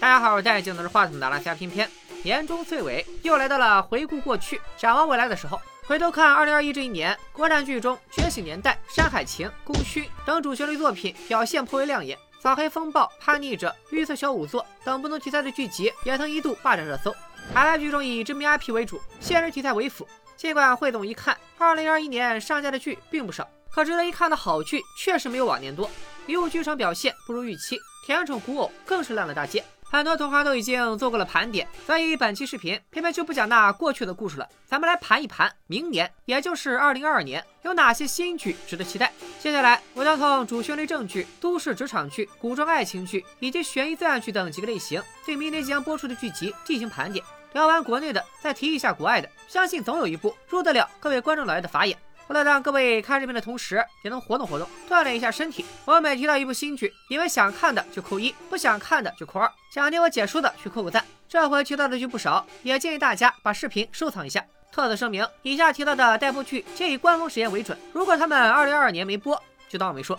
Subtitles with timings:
[0.00, 1.86] 大家好，我是戴眼镜拿着话筒的拉下片片，
[2.22, 5.60] 年终岁尾又来到了回顾过去、展望未来的时候。
[5.86, 17.14] 回头看二零二一这一年，国产剧中《觉醒年代》《山海情》《功勋》等主旋律作品表现颇为亮眼，《扫黑风暴》《叛逆者》《绿色小仵作》等不同题材的剧集也曾一度霸占热搜。
[17.52, 20.08] 海外剧中以知名 IP 为主，现实题材为辅。
[20.34, 25.90] 尽管汇总一看，二零二一年上架的剧并不少，可值得一看的好剧确实没有往年多。
[26.30, 27.76] 一部剧场表现不如预期，
[28.06, 29.64] 《甜宠古偶》更是烂了大街。
[29.82, 39.12] 很多同行都已经做过了盘点，所以本期视频偏偏就不讲那过去的故事了，咱们来盘一盘明年，也就是二零二二年有哪些新剧值得期待。
[39.40, 47.24] 接下来我将从主旋律正剧、都市职场剧、古装爱情剧以及悬疑罪案剧等几个类型，对明年即将播出的剧集进行盘点。
[47.52, 51.98] 聊完国内的，再提一下国外的，相信总有一部入得了各位观众老爷的法眼。
[52.30, 61.04] 为了让各位看视频的同时也能活动活动，锻炼一下身体，我每提到一部新剧，你们想看的就扣一，不想看的就扣二，想听我解说的去扣个赞。
[61.28, 64.44] 这回提到的剧不少，也建议大家把视频收藏一下。
[64.70, 69.36] 特此声明，以下提到的待播剧皆以官方时间为准，如果他们二零二二年没播，
[69.68, 70.16] 就当我没说。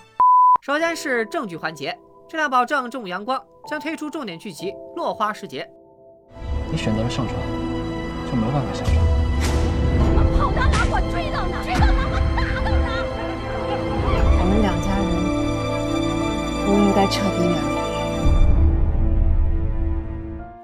[0.62, 5.64] 首先是正剧环节，质量保证正午阳光将推出重点剧集《落花时节》。
[6.70, 7.38] 你选择了上船，
[8.30, 9.21] 就没有办法下船。
[10.94, 11.56] 我们跑到哪，
[12.12, 12.92] 我打到哪，
[14.40, 15.08] 我们两家人。
[16.66, 17.80] 不应该彻底远离。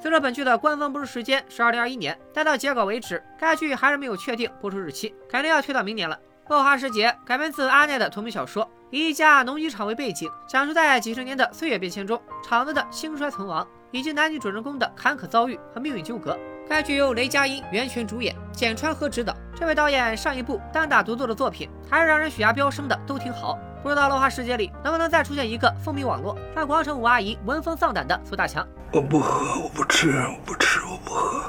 [0.01, 6.15] 虽说本剧的官方播出时间是二零二一年，但到截稿为止，该剧还是没有确定播出日期，肯定要推到明年了。
[6.49, 16.37] 《落花时节》改编自阿奈的同名小说，以一家农机厂为背景，讲述在几十年的岁月变迁中，厂子的兴衰存亡，以及男女主人公的坎坷遭遇和命运纠葛。
[16.69, 19.33] 该剧由雷佳音袁泉主演，简川和执导。
[19.55, 23.57] 这位导演上一部单打独斗的作品，还是让人血压飙升的，都挺好。
[23.81, 28.67] 不知道落花世界里能不能再出现一个风靡网络、让广场舞阿姨闻风丧胆的苏大强？
[28.91, 31.41] 我不喝，我不吃，我不吃，我不喝，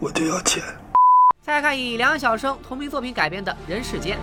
[0.00, 0.60] 我就要钱。
[1.40, 4.16] 再看以梁晓声同名作品改编的《人世间》。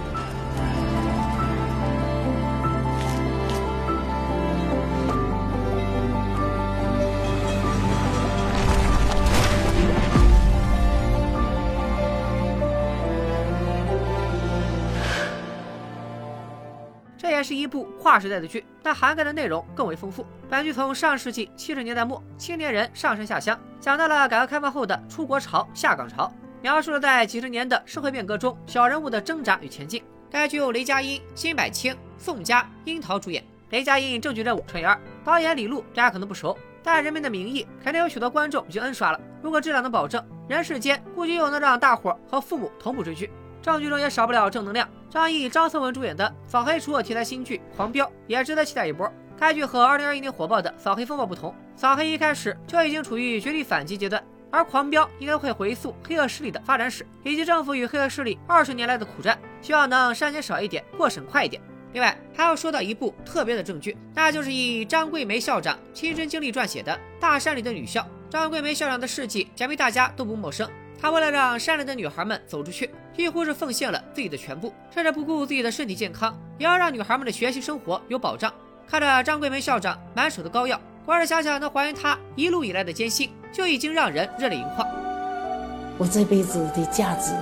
[17.41, 20.23] 还是一部跨时代的剧，但涵盖的内容更为丰富。
[20.47, 26.31] 本剧从上世纪七十年代末青年人上山下乡，讲到了改革开放后的出国潮、下岗潮，
[26.61, 30.03] 描述了在几十年的社会变革中小人物的挣扎与前进。
[30.29, 33.43] 该剧由雷佳音、金百清、宋佳、樱桃主演。
[33.71, 39.19] 雷佳音正剧任务纯儿，导演李路大家可能不熟，但《人民的名义》肯定有许多观众已经 N 刷了。
[39.41, 43.31] 如果质量能保证，《人世间》估计又能让大伙和父母同步追剧。
[43.61, 44.87] 正剧中也少不了正能量。
[45.09, 49.11] 张译、张颂文主演的扫黑除恶题材新剧《狂飙》也值得期待一波。
[49.37, 61.61] 该剧和2021年火爆的《扫黑风暴》不同，扫黑一开始就已经处于绝地反击阶段，而《狂飙》应该会回溯黑恶势力的发展史以及政府与黑恶势力二十年来的苦战，希望能删减少一点，过审快一点。
[61.93, 68.01] 另外还要说到一部特别的正剧，那就是以张桂梅校长亲身经历撰写的《大山里的女校》。
[68.29, 70.69] 张桂梅校长的事迹，想必大家都不陌生。
[71.01, 78.53] 他为了让山里的女孩们走出去，几乎是奉献了自己的全部，甚至不顾自己的身体健康，也要让女孩们的学习生活有保障。
[78.87, 84.87] 看着张桂梅校长满手的膏药，光是想想能还原她一路以来的艰辛，就已经让人热泪盈眶。
[85.97, 87.33] 我这辈子的价值，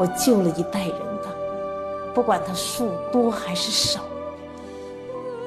[0.00, 1.28] 我救了一代人的，
[2.14, 4.00] 不管他数多还是少，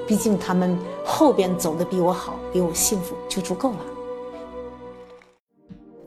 [0.08, 3.80] 毕竟他们后边走的比我好，比我幸福就足够了。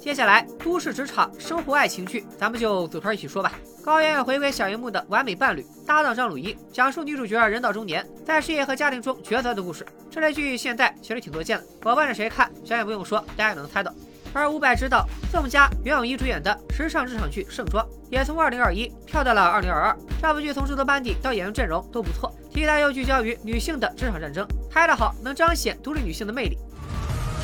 [0.03, 3.53] 接下来，都市职场生活爱情剧，咱们就组团一起说吧。
[3.85, 9.87] 高圆圆回归小荧幕的完美伴侣搭档张鲁一，讲述女主角人到中年，在事业和家庭中抉择的故事。
[10.11, 13.95] 这类剧现在其实挺多见的，我问着谁看，想也不用说，大家也能猜到。
[14.33, 19.97] 而伍佰执导、宋佳、袁咏仪主演的时尚职场剧《盛装》，也从2021跳到了2022。
[20.21, 26.59] 这部剧从制作班底到演员阵容都不错，题材又聚焦于女性的职场战争，拍得好，能彰显独立女性的魅力。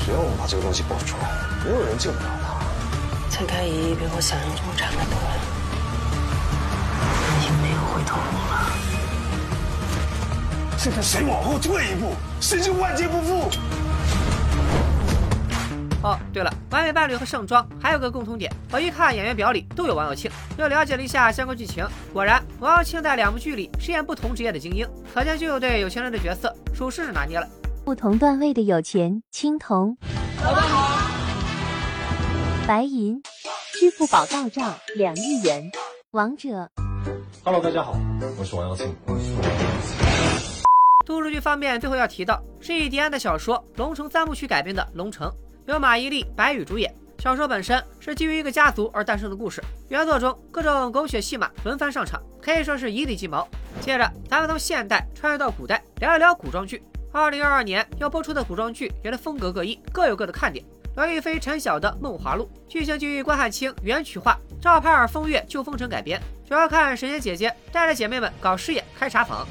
[0.05, 1.29] 只要我们把这个东西爆出来，
[1.65, 2.59] 没有人救不了他。
[3.31, 5.17] 陈开怡比我想象中惨得多，
[7.37, 8.73] 已经没有回头路了。
[10.79, 13.51] 现在谁往后退一步，谁就万劫不复。
[16.03, 27.47] 哦，对了，完美伴侣和盛装还有个共同点，我一看演员表里都有王耀庆，又了解了一下相关剧情，果然王耀庆在两部剧里饰演不同职业的精英，可见就有对有钱人的角色属实是拿捏了。
[27.89, 29.97] 不同段位的有钱青铜。
[30.45, 31.11] 老大好。
[32.67, 33.23] 白银，
[33.73, 35.71] 支付宝到账两亿元。
[36.11, 36.71] 王者
[37.43, 37.99] ，Hello，大家好，
[38.39, 38.95] 我是王耀庆。
[41.07, 45.27] 都市剧方面最后要提到是以迪安的小说《龙城三部曲》改编的《龙城》，
[45.65, 46.95] 由马伊琍、白宇主演。
[47.21, 53.49] 小说本身是基于一个家族而诞生的故事，原作中各种狗血戏码轮番上场，可以说是一地鸡毛。
[53.81, 56.83] 接着，咱们从现代穿越到古代，聊一聊古装剧。
[57.11, 60.65] 二零二二年要播出的古装剧也是风格各异，各有各的看点。
[60.95, 69.47] 刘亦菲、陈晓的《梦华录》剧情基于关汉卿原曲化，赵盼儿风月旧风尘改编，主要看神仙姐姐带着姐妹们搞事业、开茶坊。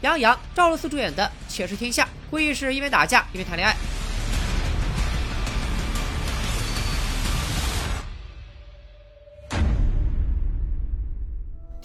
[0.00, 3.76] 杨洋、赵露思主演的《且试天下》，故意是因为打架，因为谈恋爱。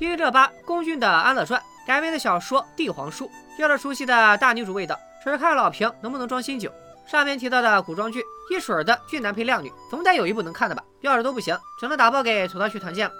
[0.03, 1.57] 第一热巴龚俊的《安乐传》
[1.87, 3.27] 改编的小说《帝皇术》，
[3.57, 4.99] 有着熟悉的大女主味道。
[5.23, 6.69] 只看老平能不能装新酒。
[7.07, 8.21] 上面提到的古装剧，
[8.51, 10.83] 一水的俊男配靓女，总得有一部能看的吧？
[10.99, 13.13] 要是都不行，只能打包给吐槽区团建了。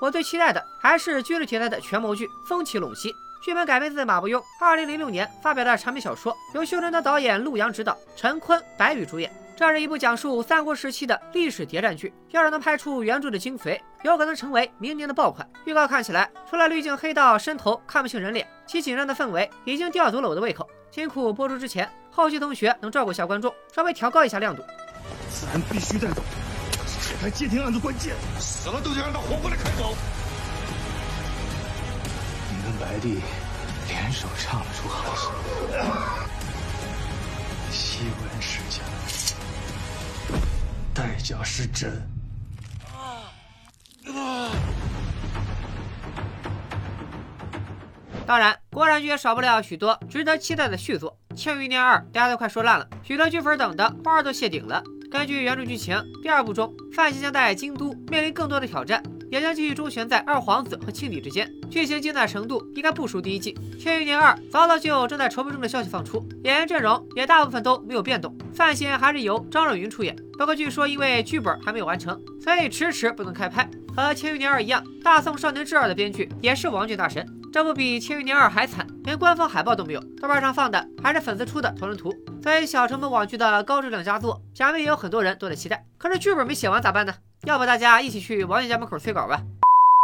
[0.00, 3.12] 我最期待的还是军事题材的权谋剧《风起陇西》。
[3.44, 9.30] 剧本改编自马伯庸二零零六年发表的长篇小说，由修真的导演陆阳执导，陈坤、白宇主演。
[9.56, 15.48] 这是一部讲述三国时期的历史谍战剧，要是能拍出原著的精髓，有可能成为明年的爆款。
[15.64, 20.68] 预告看起来，除了滤镜黑到深头看不清人脸，其紧张的氛围已经吊足了我的胃口。
[20.90, 24.64] 辛苦播出之前，后期同学能照顾一下观众，稍微调高一下亮度。
[25.30, 26.20] 此人必须带走，
[27.00, 29.94] 解开接听案的关键，死了都得让他活过来开走。
[32.50, 33.20] 你跟白帝
[33.86, 35.28] 联手唱了出好，戏
[38.06, 38.82] 文是假，
[40.94, 42.02] 代价是真。
[48.26, 54.82] 当然，国产剧也少不了许多值得期待的续作，《庆余年二》大家都快说烂了，许多剧粉等的花儿都谢顶了。
[55.10, 59.02] 根据原著剧情，第二部中范闲将在京都面临更多的挑战。
[59.34, 63.52] 也将继续周旋在二皇子和庆帝之间，剧情精彩程度应该不输第一季。
[63.82, 70.14] 《庆余年二》早早就有正在筹备中的消息放出，演员阵容也大部分都没有变动，范闲还是由张若昀出演。
[70.38, 73.68] 不过据说因为剧本还没有完成，所以迟迟不能开拍。
[73.96, 82.12] 和《庆余年二》一样，《大宋少年志二》的编剧也是王俊大神，这部比《庆余年二》还惨，连官方海报都没有，豆瓣上放的还是粉丝出的讨论图。
[82.40, 85.84] 作为小成本网剧的高质量佳作，想必也有很多人都在期待。
[85.98, 87.12] 可是剧本没写完咋办呢？
[87.46, 89.42] 要不大家一起去王爷家门口催稿吧。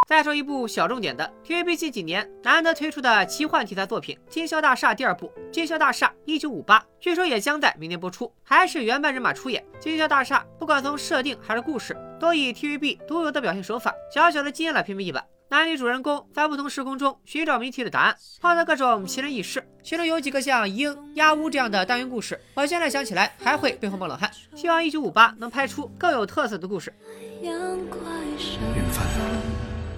[0.07, 9.65] 再说一部小重点的，TVB 近几年难得推出的奇幻题材作品《金宵大厦》第二部《金宵大厦一九五八》，据说也将在明年播出，还是原班人马出演。
[9.79, 15.25] 金宵大厦不管从设定还是故事，都以 TVB 独有的表现手法，小小的惊艳了片迷一把。
[15.51, 24.31] 男女主人公在不同时空中寻找谜题的答案，碰到各种奇人异事，其中有几个像鹰、鸭、乌这样的单元故事，我现在想起来还会背后冒冷汗。
[24.55, 26.95] 希望一九五八能拍出更有特色的故事。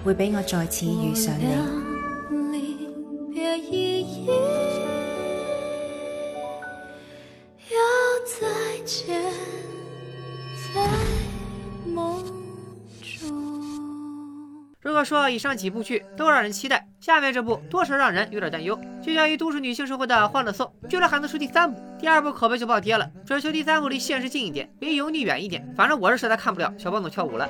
[0.03, 1.45] 会俾我再次遇上你。
[7.69, 7.77] 要
[8.25, 8.47] 再
[8.85, 9.21] 见，
[14.83, 18.77] 如果说以上几部剧都让人期待，下面这部多少让人有点担忧。
[19.01, 23.09] 聚焦于都市女性生活的《欢乐颂》，居然还能出第三部，第二部口碑就暴跌了。
[23.25, 25.65] 只求第三部离现实近一点，离油腻远一点。
[25.73, 27.49] 反正我是实在看不了小胖总跳舞了。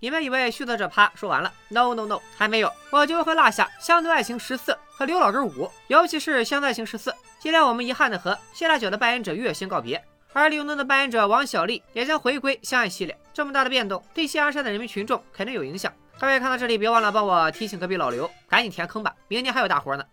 [0.00, 5.50] 你们以为续作这趴说完了？No No No，还没有，我就会落下《乡村爱情十四》和《刘老根五》，
[5.86, 7.10] 尤其是《乡村爱情十四》。
[7.38, 13.18] 今天我们遗憾的和谢大脚的扮演者月先告别，而李永东的扮演者王小利也将回归相爱系列。
[13.32, 15.92] 这么大的变动，对西安山的人民群众肯定有影响。
[16.18, 20.04] 各位看到这里，别忘了帮我提醒隔壁老刘，赶紧填坑吧，明年还有大活呢。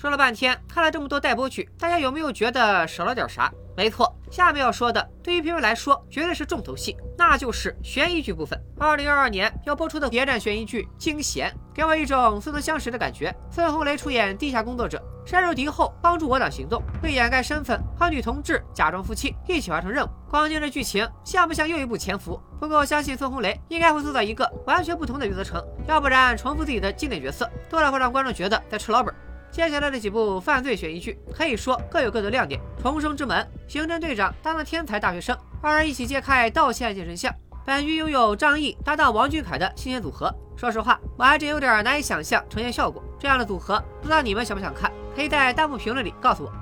[0.00, 3.50] 说了半天，看了这么多待播剧，大家有没有觉得少了点啥？
[3.76, 8.60] 没错，下面要说的对于评委来说绝对是重头戏，那就是悬疑剧部分。
[8.78, 13.34] 二零二二年要播出的谍战悬疑剧《惊险》，给我一种似曾相识的感觉。
[13.50, 20.08] 孙红雷出演地下工作者，深入敌后帮助我党行动，为掩盖身份和女同志假装夫妻，一起完成任务。
[20.30, 22.40] 光听这剧情，像不像又一部潜伏？
[22.58, 29.14] 不过我相信孙红雷应该会塑造一个完全不同的余则成，要不然重复自己的经典角色，多少会让观众觉得在吃老本。
[29.50, 32.58] 接下来的几部犯罪悬疑剧，可以说各有各的亮点。
[32.82, 37.30] 《重生之门》，刑侦队长当了天才大学生，二人一起揭开盗窃案件真相。
[37.66, 43.04] 本剧拥有张译搭档王俊凯的新鲜组合，说实话，我还真有点难以想象呈现效果。
[43.18, 44.90] 这样的组合，不知道你们想不想看？
[45.18, 46.52] 可以在弹幕评论里告诉我。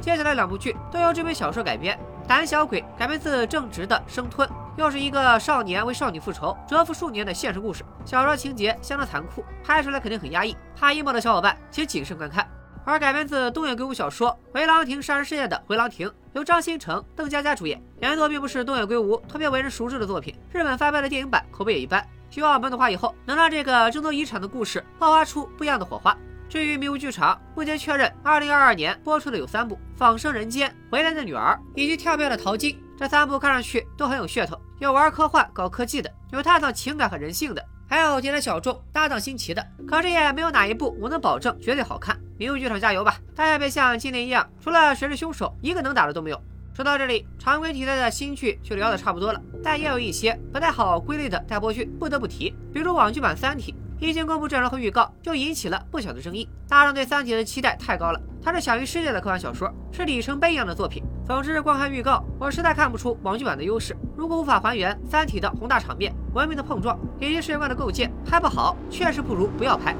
[0.00, 4.48] 接下来两部剧都由这本小说改编，《胆小鬼》改编自正直的《生吞》。
[4.76, 12.46] 又是一个少年为少女复仇蛰伏数年的现实故事，小说情节相当残酷，拍出来肯定很压抑，怕 emo 的小伙伴请谨慎观看。
[12.84, 17.82] 而改编自东野圭吾小说《回廊亭杀人事件》的《回廊亭》，由张新成、邓家佳主演。
[17.98, 22.06] 原作并不是东野圭吾特别为人熟知的作品，日本翻拍的电影版口碑也一般。
[22.30, 26.16] 希望本土化以后能让这个争夺遗产的故事爆发出不一样的火花。
[26.54, 32.74] 至于迷雾剧场，目前确认2022年播出的有三部：《仿生人间》、《回来的女儿》以及《跳票的淘金》。
[32.96, 37.64] 这三部看上去都很有噱头，有玩科幻搞科技的，有探讨情感和人性的。
[37.88, 42.16] 还有简单小众、搭档新奇的，可是也没有哪一部我能保证绝对好看。
[42.38, 43.16] 迷雾剧场加油吧！
[43.34, 46.40] 大家别像今年一样，除了谁是凶手，一个能打的都没有。
[46.72, 58.20] 说到这里，常规题材的新剧就聊得差不多了，但也有一些不太好归类的待播剧不得不提，比如网剧版《三体》，一经公布阵容和预告就引起了不小的争议，大众对《三体》的期待太高了。
[58.42, 61.02] 它是享誉世界的科幻小说，是里程碑一样的作品。
[61.26, 63.96] 总之，光看预告，我实在看不出网剧版的优势。
[64.16, 69.96] 如果无法还原《三体》的宏大场面、文明的碰撞以及世界观的构建，拍不好，确实不如不要拍。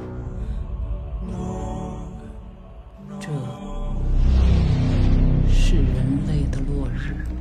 [3.18, 3.30] 这
[5.48, 7.33] 是人类的落日。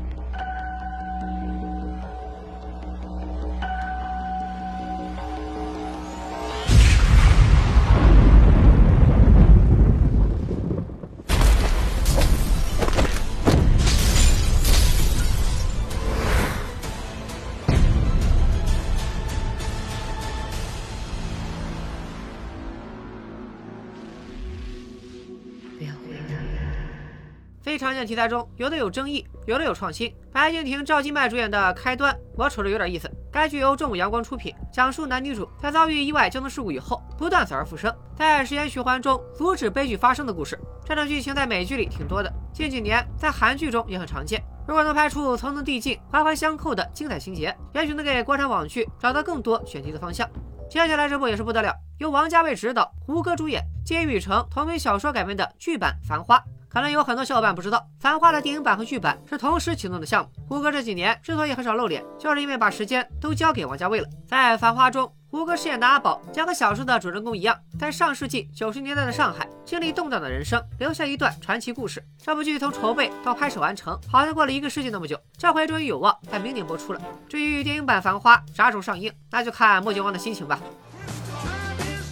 [27.74, 30.16] 非常见题材中，有的有争议，有的有创新。
[30.32, 33.10] 白敬亭、赵今麦主演的《开端》，我瞅着有点意思。
[33.32, 40.56] 该剧由正午阳光出品，讲述男女主在遭遇意外交通事故以后，不断死而复生，在时间循环中阻止悲剧发生的故事。
[40.86, 44.40] 这种剧情在美剧里挺多的，近几年在韩剧中也很常见。
[44.68, 50.30] 如果能拍出层层递进、环环相扣的精彩情节，也许能给国产网剧找到更多选题的方向。
[50.70, 56.38] 接下来这部也是不得了，由王家卫执导，胡歌主演，金宇成同名小说改编的剧版《繁花》。
[56.74, 60.32] 可能有很多小伙伴不知道，《繁花》的电影版和剧版是同时启动的项目。
[60.50, 64.08] 胡歌这几年之所以很少露脸，就是因为把时间都交给王家卫了。
[64.28, 72.04] 在《繁花》中，胡歌饰演的阿宝，将和小说的主人公一样，在上世纪九十年代的上海经历动荡的人生，留下一段传奇故事。
[72.18, 75.16] 这部剧从筹备到拍摄完成，好像过了一个世纪那么久。
[75.38, 77.00] 这回终于有望在明年播出了。
[77.30, 80.60] 至于电影版《繁花》啥时候上映，那就看莫九王的心情吧。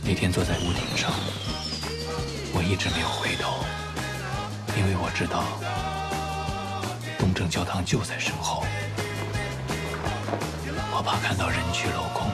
[0.05, 1.09] 那天坐在屋顶上，
[2.53, 3.65] 我一直没有回头。
[4.77, 5.43] 因为我知道
[7.19, 8.63] 东正教堂就在身后，
[10.91, 12.29] 我怕看到人去楼空，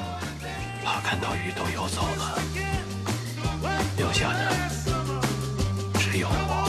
[0.83, 2.39] 怕看到鱼都游走了，
[3.97, 4.51] 留下的
[5.99, 6.66] 只有我。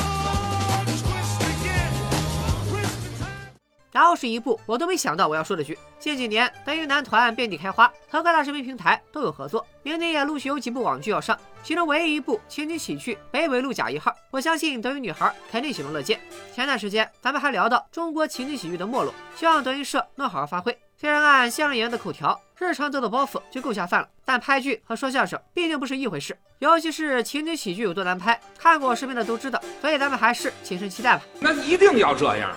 [4.04, 5.78] 后是一部我都没想到我要说的剧。
[5.98, 9.66] 近几年，德云男团遍地开花，和各大视频平台都有合作。
[9.82, 16.20] 明年也陆续有几部网剧要上，其中唯一一部情景喜剧《北纬路甲一号》，我相信德云女孩肯定喜闻乐见。
[16.54, 20.76] 前段时间咱们还聊到中国情景喜剧的没落，希望德云社能好好发挥。
[20.96, 29.60] 虽然按相声演员的口条，日常做的包袱就够下饭了，但拍剧和说相声毕竟不是一回事，尤其是情景喜剧有多难拍，看过视频的都知道。
[29.80, 31.22] 所以咱们还是谨慎期待吧。
[31.40, 32.56] 那一定要这样。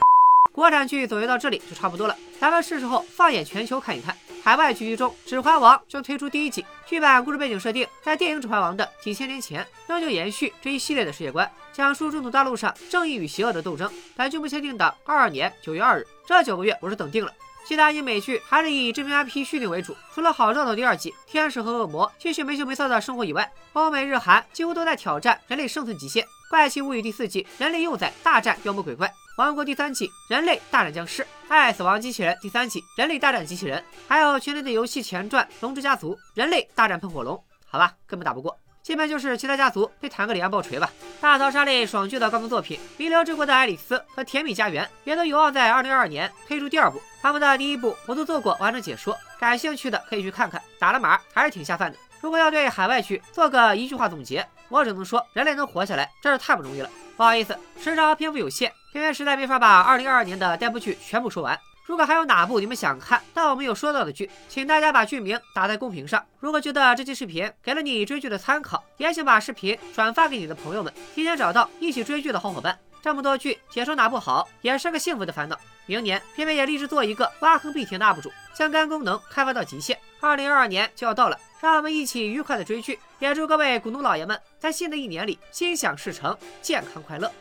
[0.53, 4.15] 国产剧总结到这里就差不多了，咱们是时候放眼全球看一看。
[4.43, 13.89] 海外剧集中，《指环王》将推出第一季，剧版故事背景设定在电影《指环王》的几千年前，仍旧延续这一系列的世界观，讲述中土大陆上正义与邪恶的斗争。
[14.17, 17.31] 本剧目前定档二二年九月二日，这九个月我是等定了。
[17.65, 26.25] 其他英美剧还是以知名 IP 续订为主，除了《好兆头》第二季《天使和恶魔》继续没羞没臊的生活以外，欧美日韩几乎都在挑战人类生存极限。
[26.49, 29.13] 《怪奇物语》第四季，人类幼崽大战妖魔鬼怪。
[29.37, 37.41] 王国第三季，人类大战僵尸；爱死亡机器人第三季，人类大战机器人；还有《权力的游戏前传：龙之家族》，人类大战喷火龙。
[37.65, 40.91] 好吧，根本打不过，基本就是其他家族被坦克里安爆锤吧。
[41.21, 47.01] 大逃杀类爽剧的高分作品，《弥留之国的爱丽丝》和《甜蜜家园》也都有望在二零二二年推出第二部。
[47.21, 50.61] 他们的第一部我都做过完整解说，感兴趣的可以去看看。
[50.77, 51.97] 打了码还是挺下饭的。
[52.21, 56.89] 如果要对海外剧做个一句话总结，我只能说，人类能活下来真是太不容易了。
[57.17, 58.71] 不好意思，时长篇幅有限。
[58.93, 61.59] 片片实在没法把二零二二年的待播剧全部说完。
[61.85, 66.23] 如果还有哪部你们想看但我没有说到的剧，请大家把剧名打在公屏上。
[66.39, 72.77] 如果觉得这期视频给了你追剧的参考，也请把视频转发给你的朋友们，提前找到一起追剧的好伙伴。
[73.01, 75.57] 这么多剧，解说哪部好也是个幸福的烦恼。
[75.87, 79.97] 明年片片也立志做一个挖坑必填的 UP 主，将该功能开发到极限。
[80.19, 82.99] 二零二二年就要到了，让我们一起愉快的追剧。
[83.19, 87.31] 也祝各位股东老爷们在新的一年里心想事成，健康快乐。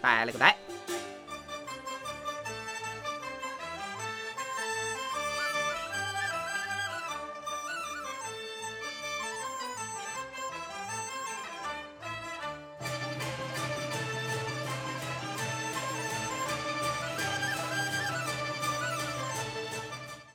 [0.00, 0.56] 拜了个拜。